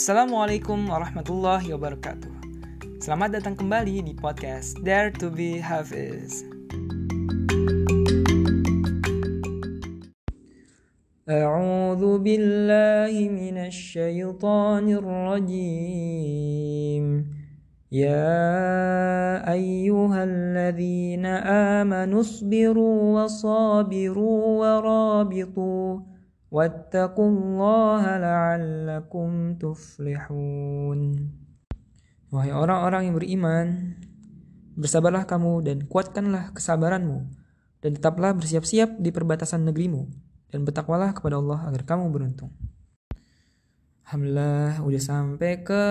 Assalamualaikum 0.00 0.88
warahmatullahi 0.88 1.76
wabarakatuh. 1.76 2.32
Selamat 3.04 3.36
datang 3.36 3.60
kembali 3.60 4.00
di 4.00 4.16
podcast 4.16 4.80
Dare 4.80 5.12
to 5.20 5.28
be 5.28 5.60
Hafiz. 5.60 6.48
أعوذ 11.26 12.22
بالله 12.22 13.10
من 13.34 13.66
الشيطان 13.66 14.86
الرجيم 15.02 17.04
يا 17.92 18.46
أيها 19.42 20.20
الذين 20.24 21.26
آمنوا 21.82 22.20
اصبروا 22.20 22.98
وصابروا 23.18 24.38
ورابطوا 24.62 26.09
واتقوا 26.50 27.28
الله 27.28 28.02
لعلكم 28.18 29.28
تفلحون 29.58 31.00
Wahai 32.26 32.50
orang-orang 32.50 33.06
yang 33.06 33.14
beriman, 33.14 33.66
bersabarlah 34.74 35.30
kamu 35.30 35.62
dan 35.62 35.76
kuatkanlah 35.86 36.50
kesabaranmu, 36.58 37.22
dan 37.78 37.94
tetaplah 37.94 38.34
bersiap-siap 38.34 38.98
di 38.98 39.14
perbatasan 39.14 39.62
negerimu, 39.62 40.10
dan 40.50 40.66
bertakwalah 40.66 41.14
kepada 41.14 41.38
Allah 41.38 41.70
agar 41.70 41.86
kamu 41.86 42.10
beruntung. 42.10 42.50
Alhamdulillah 44.06 44.82
udah 44.82 45.02
sampai 45.02 45.62
ke 45.62 45.82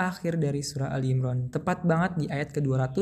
akhir 0.00 0.40
dari 0.40 0.64
surah 0.64 0.92
Ali 0.92 1.12
Imran. 1.12 1.52
Tepat 1.52 1.84
banget 1.84 2.20
di 2.20 2.26
ayat 2.28 2.56
ke-200. 2.56 3.00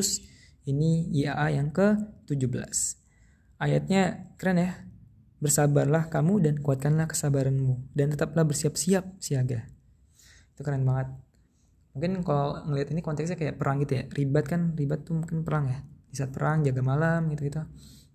Ini 0.66 1.10
IAA 1.10 1.62
yang 1.62 1.74
ke-17. 1.74 2.70
Ayatnya 3.58 4.30
keren 4.38 4.62
ya. 4.62 4.83
Bersabarlah 5.43 6.07
kamu 6.07 6.41
dan 6.41 6.55
kuatkanlah 6.63 7.11
kesabaranmu 7.11 7.91
dan 7.91 8.15
tetaplah 8.15 8.47
bersiap-siap 8.47 9.19
siaga. 9.19 9.67
Itu 10.55 10.63
keren 10.63 10.87
banget. 10.87 11.11
Mungkin 11.95 12.23
kalau 12.27 12.59
ngelihat 12.67 12.91
ini 12.91 12.99
konteksnya 13.03 13.39
kayak 13.39 13.55
perang 13.59 13.79
gitu 13.83 13.99
ya. 13.99 14.03
Ribat 14.11 14.45
kan, 14.47 14.75
ribat 14.75 15.07
tuh 15.07 15.19
mungkin 15.19 15.43
perang 15.47 15.71
ya. 15.71 15.79
Di 15.83 16.15
saat 16.15 16.31
perang 16.31 16.63
jaga 16.63 16.81
malam 16.83 17.31
gitu-gitu. 17.31 17.63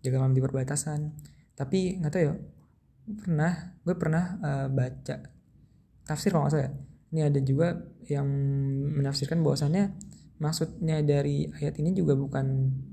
Jaga 0.01 0.17
malam 0.21 0.33
di 0.37 0.43
perbatasan. 0.45 1.13
Tapi 1.57 2.01
nggak 2.01 2.13
tahu 2.13 2.23
ya. 2.25 2.35
Pernah, 3.25 3.53
gue 3.85 3.95
pernah 3.97 4.25
uh, 4.41 4.67
baca 4.69 5.17
tafsir 6.05 6.33
kalau 6.33 6.49
nggak 6.49 6.61
ya. 6.61 6.71
Ini 7.11 7.21
ada 7.27 7.41
juga 7.43 7.75
yang 8.07 8.29
menafsirkan 9.01 9.43
bahwasannya 9.43 9.97
maksudnya 10.41 11.05
dari 11.05 11.49
ayat 11.61 11.77
ini 11.81 11.93
juga 11.93 12.17
bukan 12.17 12.47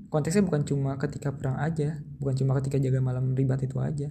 konteksnya 0.08 0.44
bukan 0.44 0.64
cuma 0.64 0.96
ketika 0.96 1.32
perang 1.32 1.60
aja, 1.60 2.00
bukan 2.20 2.34
cuma 2.36 2.56
ketika 2.60 2.80
jaga 2.80 3.00
malam 3.00 3.36
ribat 3.36 3.60
itu 3.64 3.76
aja, 3.80 4.08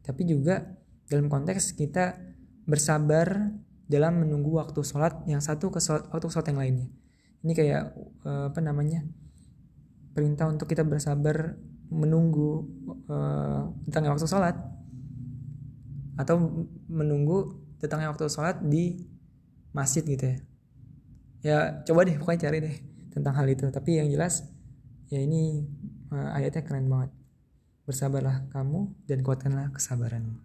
tapi 0.00 0.24
juga 0.24 0.64
dalam 1.08 1.28
konteks 1.28 1.76
kita 1.76 2.16
bersabar 2.64 3.52
dalam 3.84 4.24
menunggu 4.24 4.56
waktu 4.56 4.80
sholat 4.80 5.20
yang 5.28 5.44
satu 5.44 5.68
ke 5.68 5.80
sholat, 5.80 6.08
waktu 6.08 6.26
sholat 6.32 6.48
yang 6.52 6.60
lainnya. 6.60 6.88
Ini 7.44 7.52
kayak 7.52 7.82
uh, 8.24 8.48
apa 8.48 8.60
namanya 8.64 9.04
perintah 10.16 10.48
untuk 10.48 10.64
kita 10.64 10.80
bersabar 10.80 11.60
menunggu 11.92 12.64
uh, 13.12 13.68
datangnya 13.84 14.16
waktu 14.16 14.24
sholat 14.24 14.56
atau 16.16 16.66
menunggu 16.88 17.60
datangnya 17.82 18.08
waktu 18.08 18.24
sholat 18.32 18.64
di 18.64 19.04
masjid 19.76 20.00
gitu 20.00 20.24
ya. 20.24 20.36
Ya 21.44 21.58
coba 21.84 22.08
deh 22.08 22.16
pokoknya 22.16 22.48
cari 22.48 22.58
deh 22.64 22.76
tentang 23.12 23.36
hal 23.36 23.44
itu. 23.52 23.68
Tapi 23.68 24.00
yang 24.00 24.08
jelas 24.08 24.48
ya 25.12 25.20
ini 25.20 25.64
uh, 26.12 26.36
ayatnya 26.36 26.64
keren 26.64 26.88
banget. 26.88 27.10
Bersabarlah 27.84 28.48
kamu 28.48 28.92
dan 29.04 29.20
kuatkanlah 29.20 29.68
kesabaranmu. 29.76 30.40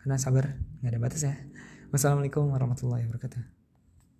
Karena 0.00 0.16
sabar 0.16 0.56
nggak 0.80 0.90
ada 0.96 1.00
batas 1.00 1.22
ya. 1.24 1.36
Wassalamualaikum 1.92 2.48
warahmatullahi 2.48 3.04
wabarakatuh. 3.04 3.59